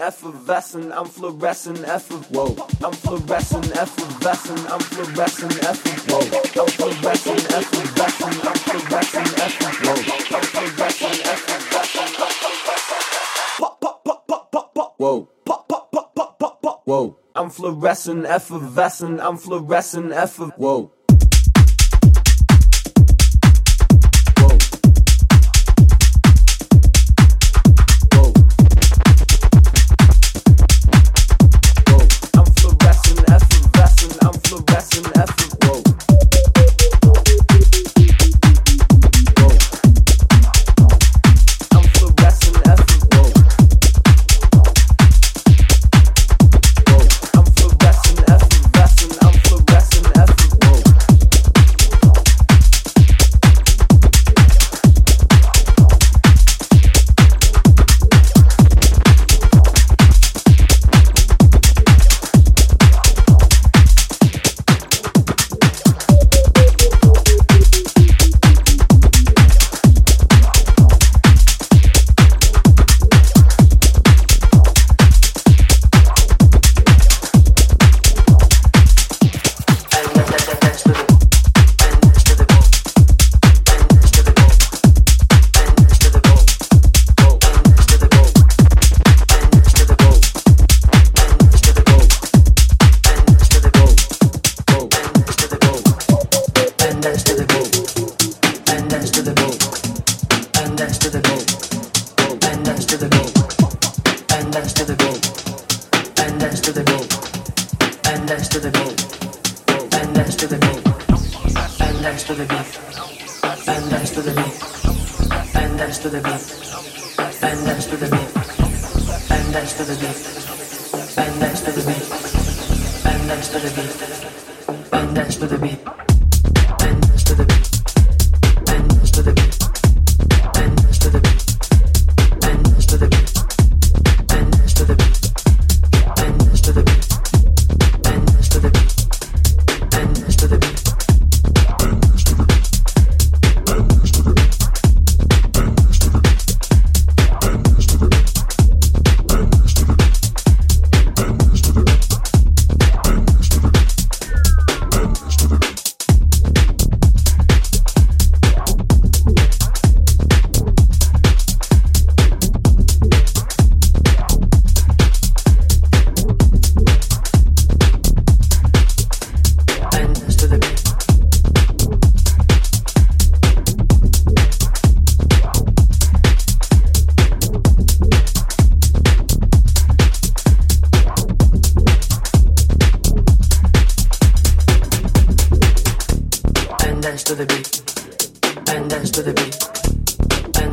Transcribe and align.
effervescent, 0.00 0.92
I'm 0.92 1.06
fluorescent, 1.06 1.80
effer. 1.86 2.16
Whoa. 2.34 2.56
I'm 2.84 2.92
fluorescent, 2.92 3.70
effervescent, 3.76 4.70
I'm 4.70 4.80
fluorescent, 4.80 5.52
effer. 5.64 5.94
Whoa. 6.10 6.20
I'm 6.62 6.68
fluorescent, 6.68 7.44
effervescent, 7.52 8.44
I'm 8.46 8.56
fluorescent, 8.66 9.38
effer. 9.38 9.70
Whoa. 9.84 9.94
I'm 9.94 10.44
fluorescent, 10.52 11.26
effervescent, 11.32 12.20
I'm 12.20 12.32
fluorescent. 12.40 13.04
Pop, 13.58 13.80
pop, 13.80 14.04
pop, 14.04 14.28
pop, 14.28 14.52
pop, 14.52 14.74
pop. 14.74 14.94
Whoa. 14.98 15.28
Pop, 15.44 15.68
pop, 15.68 15.92
pop, 15.92 16.14
pop, 16.14 16.38
pop, 16.38 16.62
pop. 16.62 16.82
Whoa. 16.84 17.16
I'm 17.34 17.50
fluorescent, 17.50 18.24
effervescent, 18.26 19.20
I'm 19.20 19.36
fluorescent, 19.36 20.12
effer. 20.12 20.46
Whoa. 20.56 20.92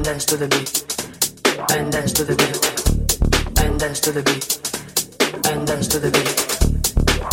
dance 0.07 0.23
to 0.23 0.37
the 0.37 0.47
beat, 0.47 0.71
and 1.75 1.91
dance 1.91 2.13
to 2.13 2.23
the 2.23 2.33
beat, 2.39 2.55
and 3.59 3.77
dance 3.77 3.99
to 3.99 4.11
the 4.13 4.23
beat, 4.23 4.55
and 5.51 5.67
dance 5.67 5.87
to 5.89 5.99
the 5.99 6.09
beat, 6.15 6.31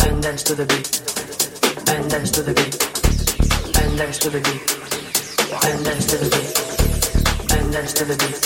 and 0.03 0.21
dance 0.21 0.43
to 0.43 0.55
the 0.55 0.67
beat, 0.67 0.91
and 1.87 2.09
dance 2.11 2.31
to 2.31 2.43
the 2.43 2.51
beat, 2.51 2.75
and 3.79 3.97
dance 3.97 4.19
to 4.19 4.27
the 4.27 4.41
beat, 4.43 4.67
and 5.63 5.85
dance 5.85 6.03
to 6.11 6.17
the 6.19 6.27
beat, 6.27 6.51
and 7.55 7.71
dance 7.71 7.93
to 7.95 8.03
the 8.03 8.17
beat, 8.19 8.43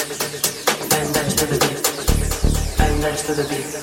and 0.94 1.10
dance 1.10 1.34
to 1.34 1.48
the 1.48 1.58
beat, 1.58 1.82
and 2.78 3.02
dance 3.02 3.24
to 3.26 3.34
the 3.34 3.48
beat, 3.50 3.74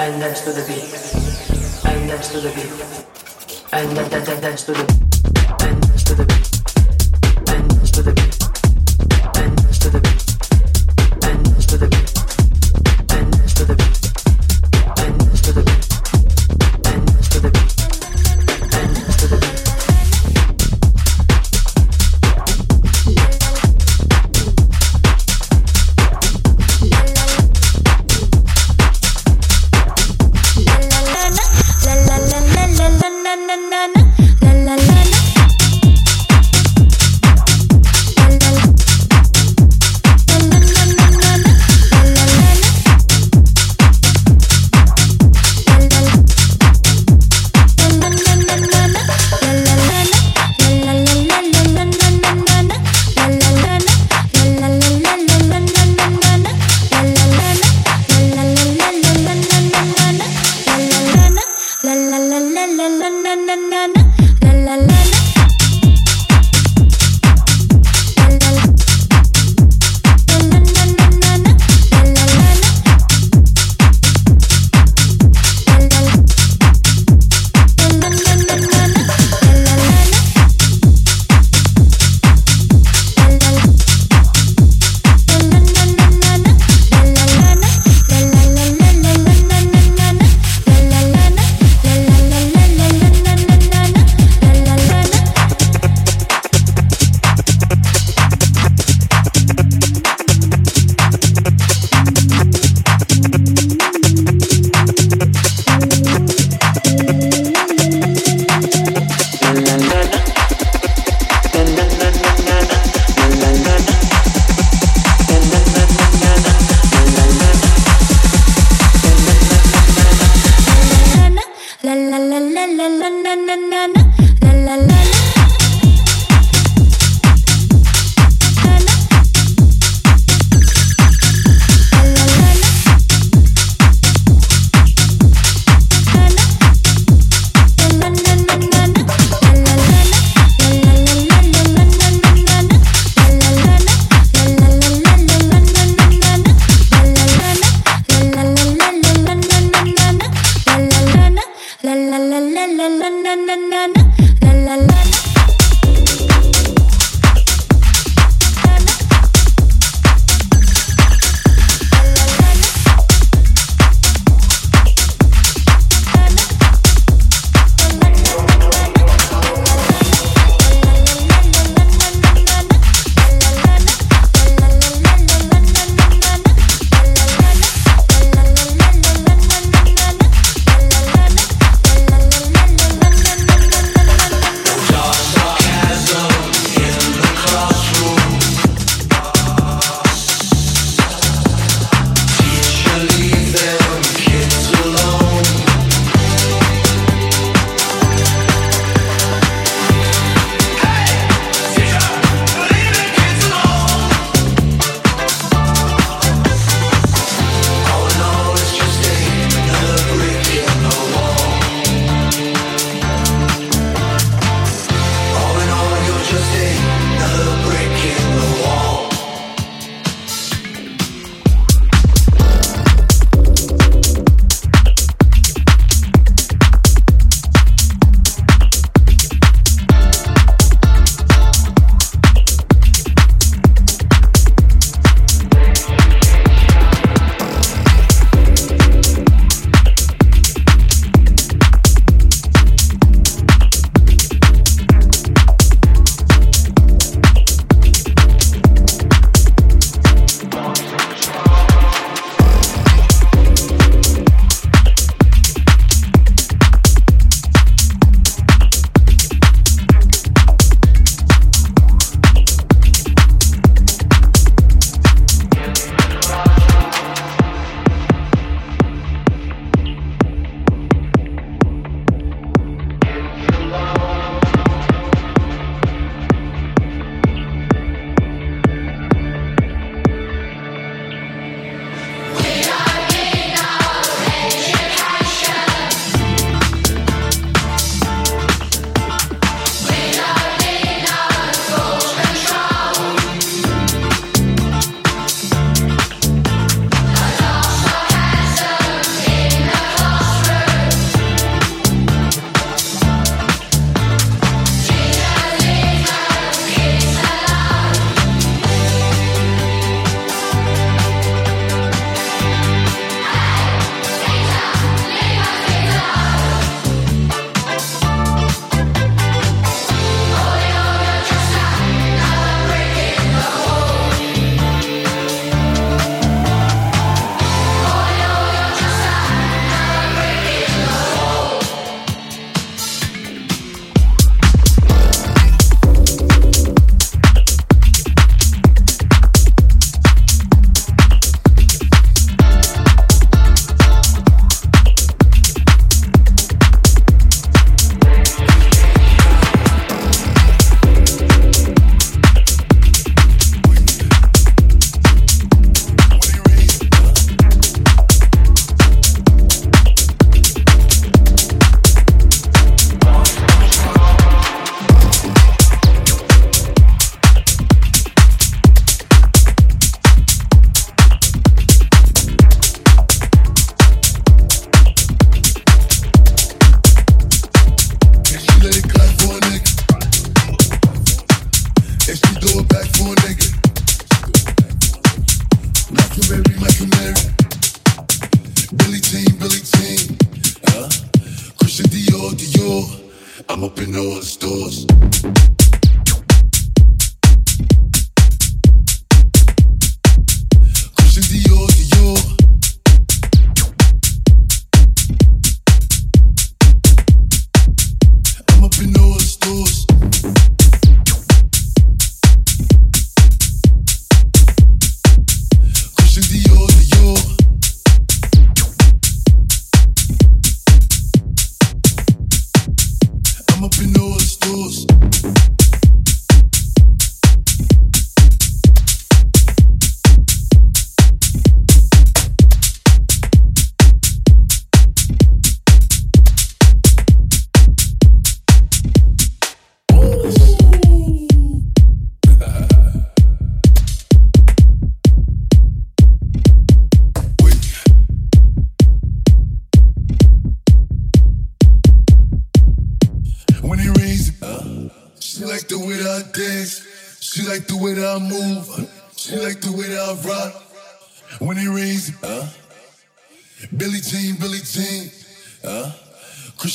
and 0.00 0.20
dance 0.22 0.40
to 0.40 0.52
the 0.52 0.64
beat, 0.64 0.88
and 1.84 2.08
dance 2.08 2.30
to 2.30 2.40
the 2.40 2.48
beat, 2.56 2.72
and 3.74 3.94
dance 4.40 4.64
to 4.64 4.72
the 4.72 4.84
beat, 4.88 5.02
and 5.60 5.82
dance 5.82 6.04
to 6.04 6.14
the 6.14 6.24
beat. 6.24 6.49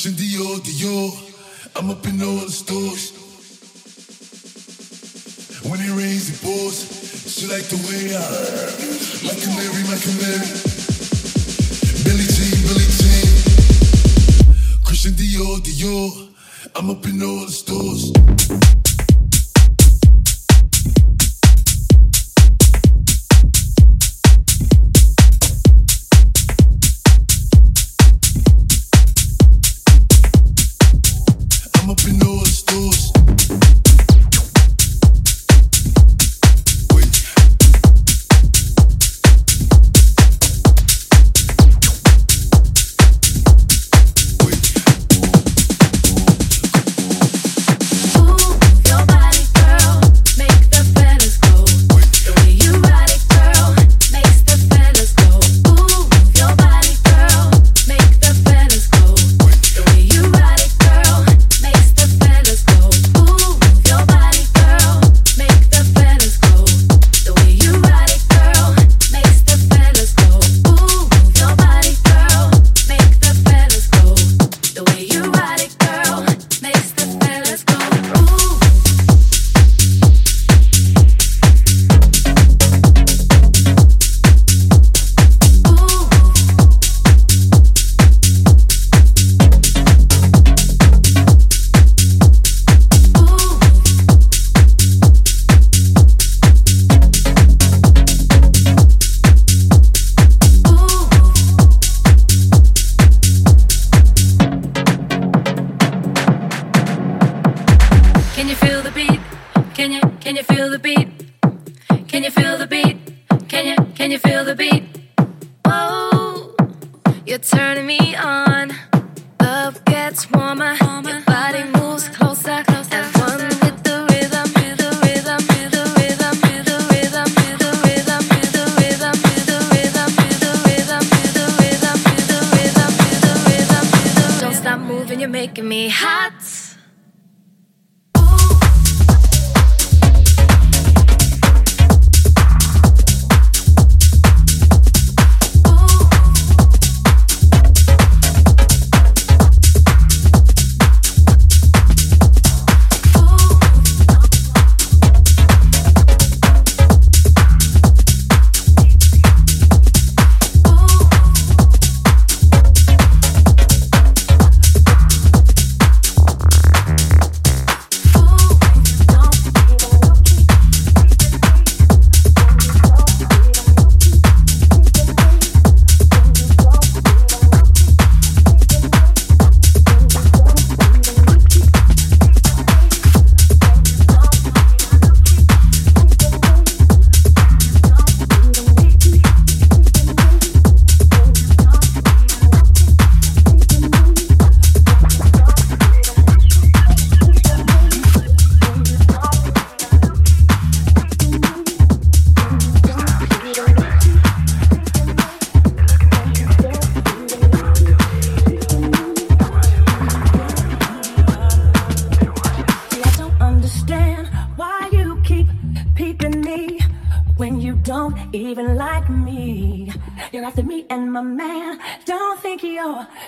Christian 0.06 0.24
Dior, 0.24 0.60
Dior. 0.60 1.10
I'm 1.74 1.90
up 1.90 2.06
in 2.06 2.22
all 2.22 2.36
the 2.36 2.52
stores. 2.52 3.10
When 5.68 5.80
it 5.80 5.90
rains, 5.98 6.30
it 6.30 6.38
pours. 6.46 6.86
She 7.26 7.48
like 7.48 7.64
the 7.64 7.76
way 7.90 8.14
I, 8.14 8.22
my 9.26 9.34
canary, 9.34 9.82
my 9.90 9.98
canary. 9.98 10.46
Billie 12.06 12.30
Jean, 12.30 12.54
Billie 12.68 12.90
Jean, 13.02 13.26
Christian 14.84 15.14
Dior, 15.14 15.58
Dior. 15.58 16.28
I'm 16.76 16.90
up 16.90 17.04
in 17.06 17.20
all 17.20 17.46
the 17.46 17.50
stores. 17.50 18.75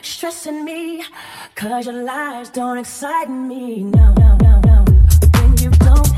Stressing 0.02 0.64
me. 0.64 1.04
Cause 1.54 1.86
your 1.86 2.02
lies 2.02 2.50
don't 2.50 2.78
excite 2.78 3.30
me. 3.30 3.84
No, 3.84 4.12
no, 4.14 4.36
no, 4.42 4.60
no. 4.60 4.84
When 5.34 5.56
you 5.58 5.70
don't 5.70 6.17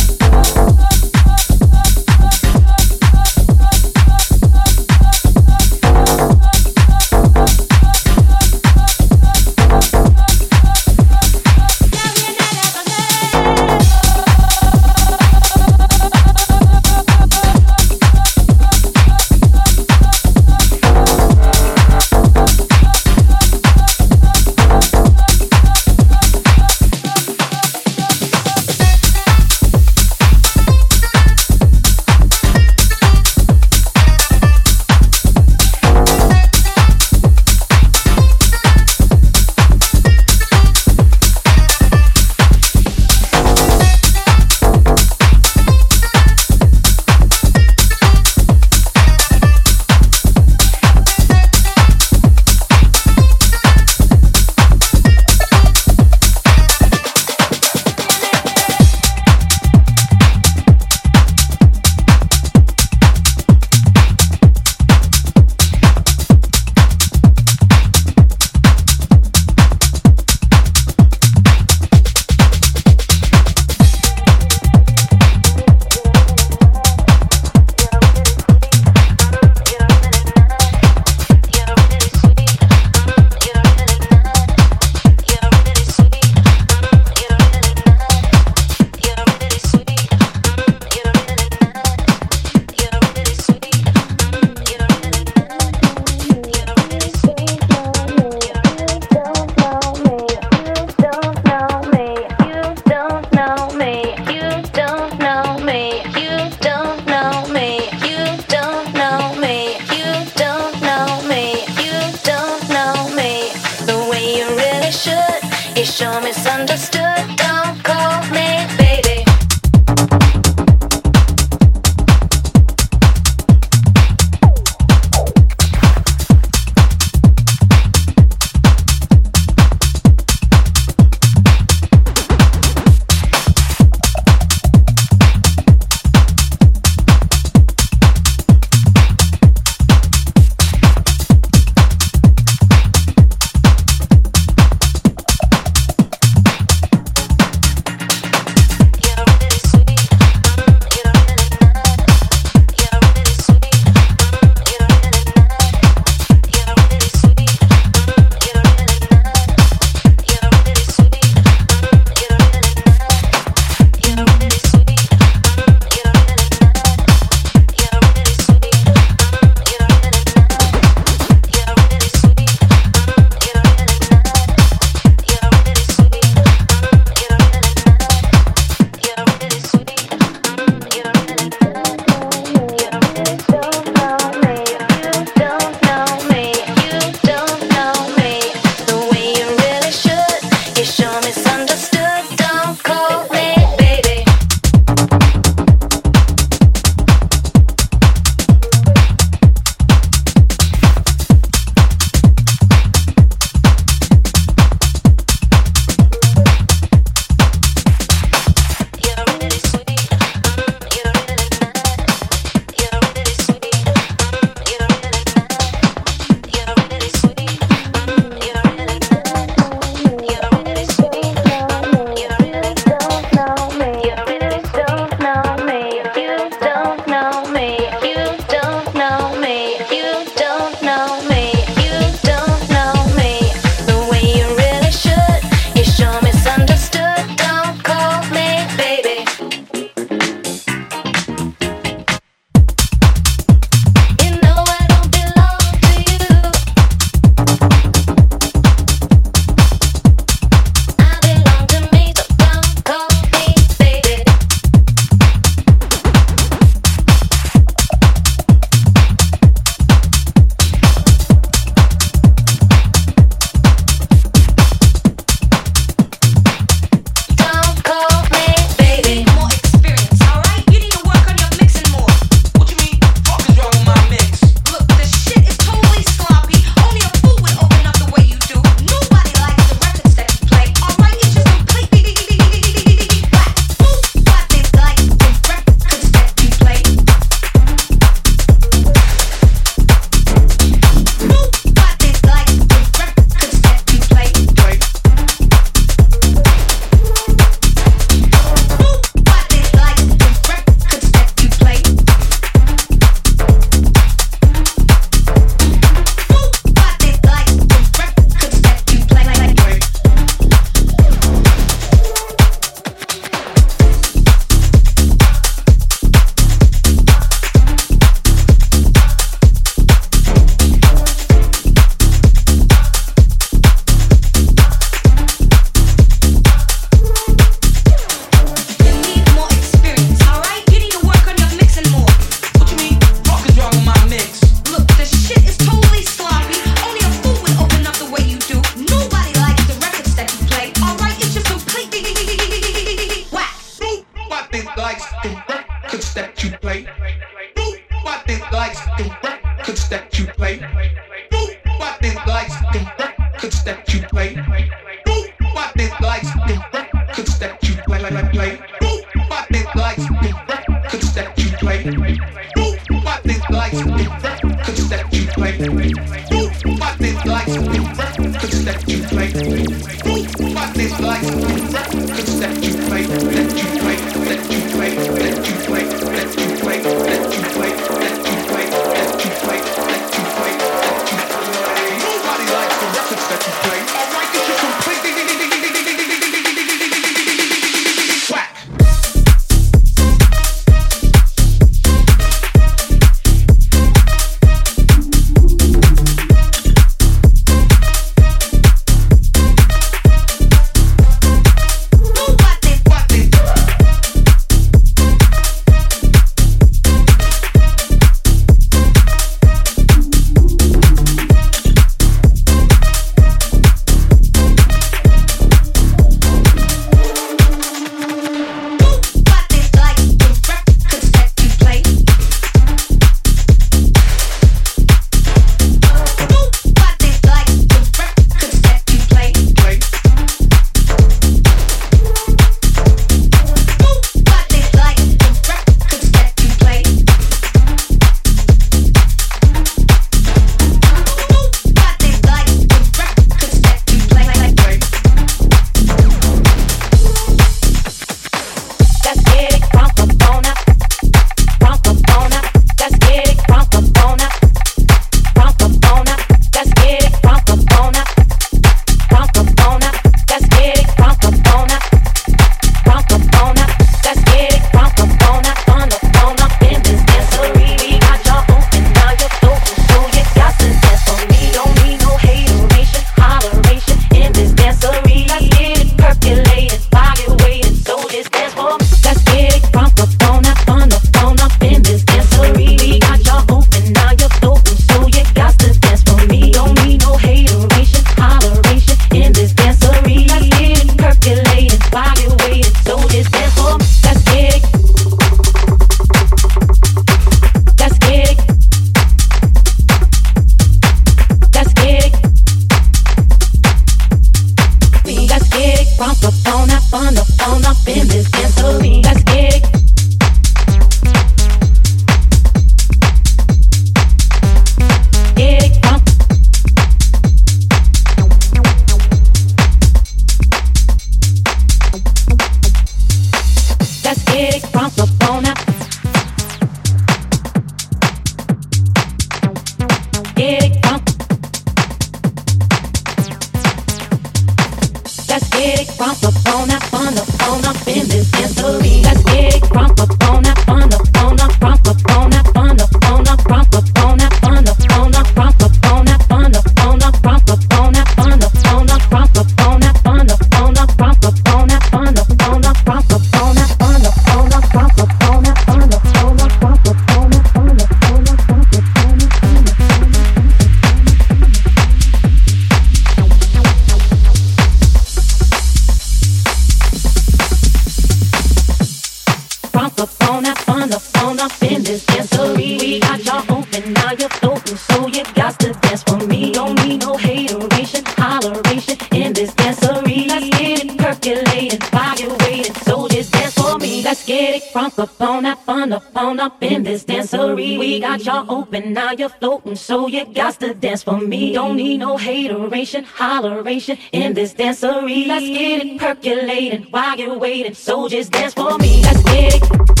so 589.75 590.07
you 590.07 590.25
got 590.33 590.59
to 590.59 590.73
dance 590.73 591.03
for 591.03 591.19
me. 591.19 591.53
Don't 591.53 591.75
need 591.75 591.97
no 591.97 592.17
hateration, 592.17 593.03
holleration 593.03 593.97
in 594.11 594.33
this 594.33 594.53
dancery. 594.53 595.27
Let's 595.27 595.45
get 595.45 595.85
it 595.85 595.99
percolating 595.99 596.83
while 596.91 597.17
you're 597.17 597.37
waiting. 597.37 597.73
So 597.73 598.07
just 598.07 598.31
dance 598.31 598.53
for 598.53 598.77
me. 598.77 599.01
Let's 599.03 599.23
get 599.23 599.55
it. 599.55 600.00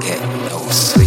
get 0.00 0.20
no 0.20 0.58
sleep. 0.70 1.05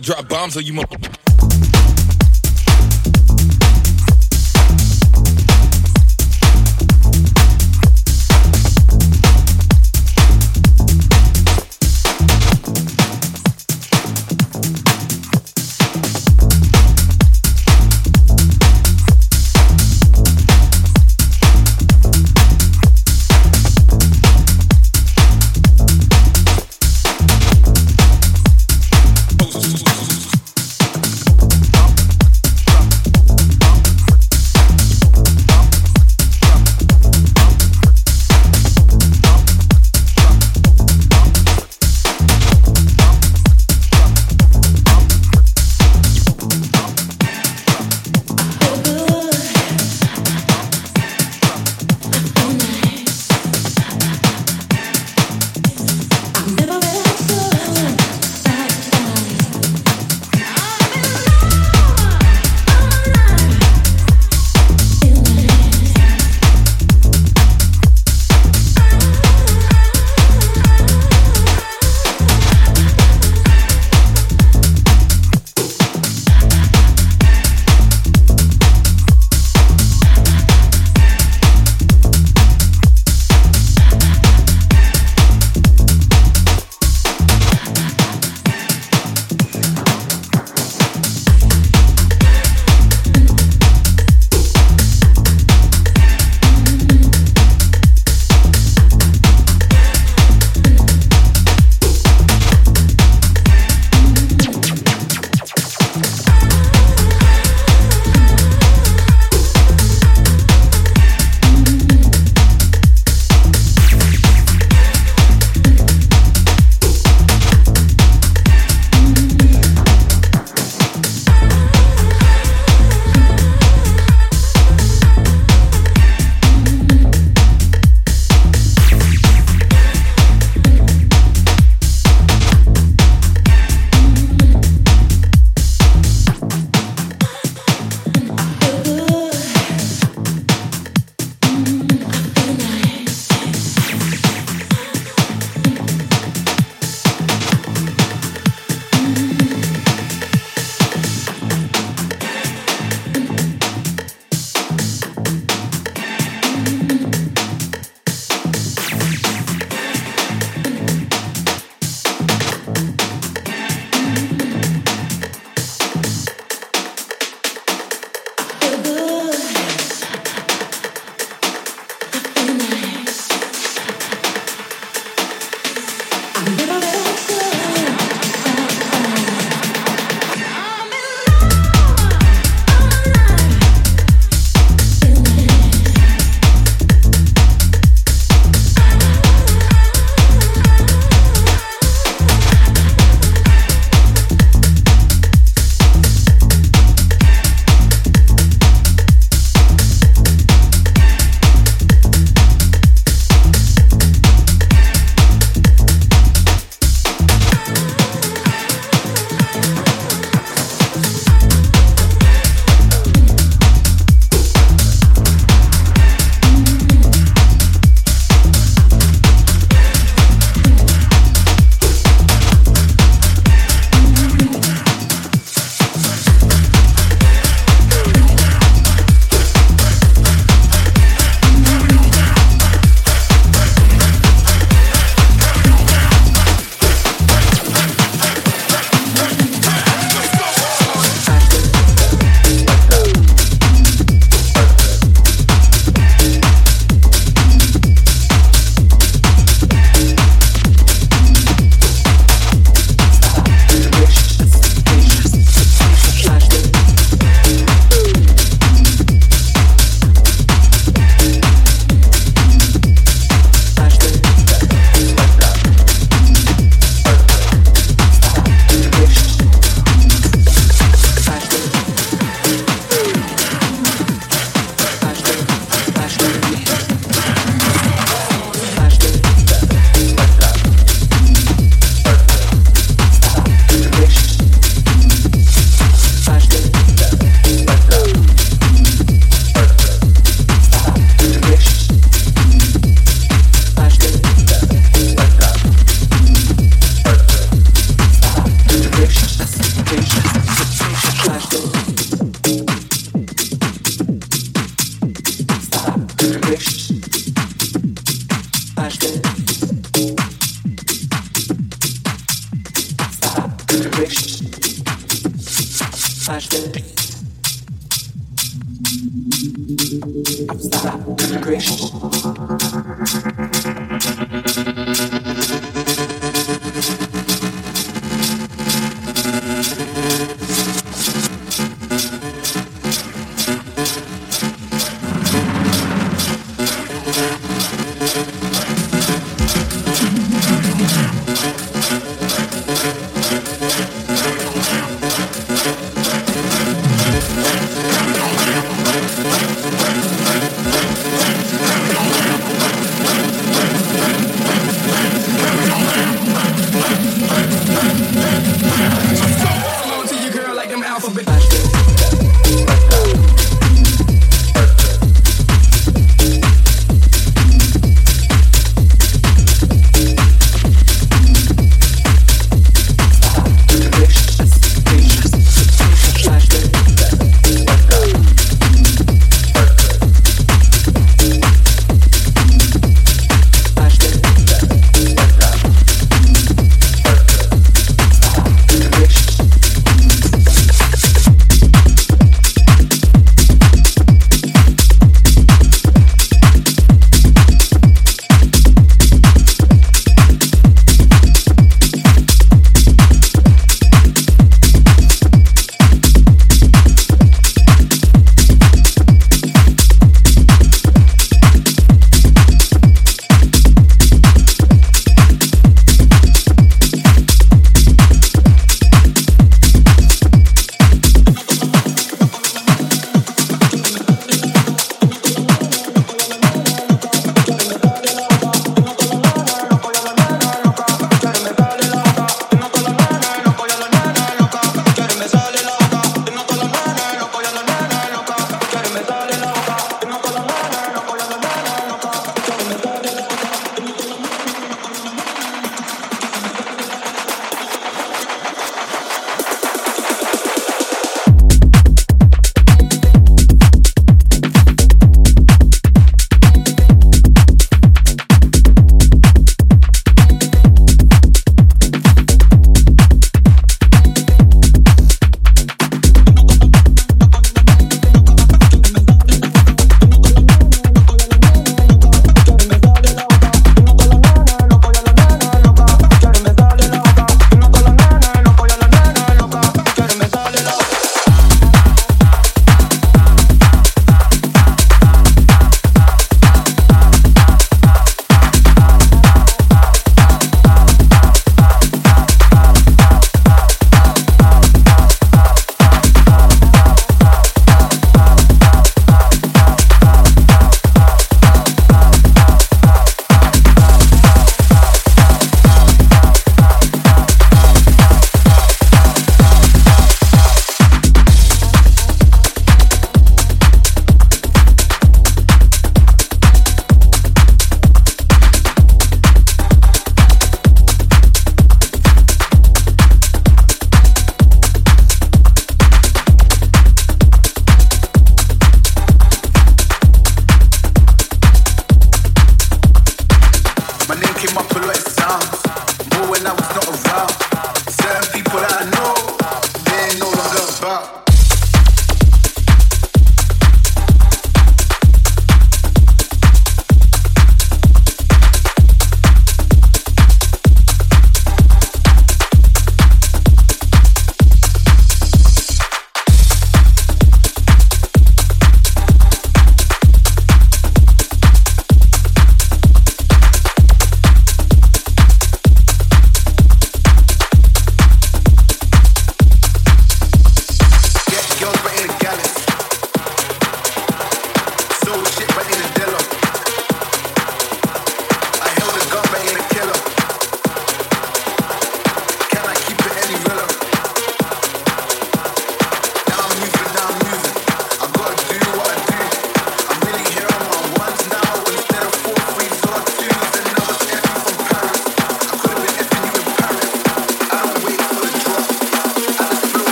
Drop 0.00 0.28
bombs 0.28 0.56
on 0.56 0.64
you. 0.64 0.82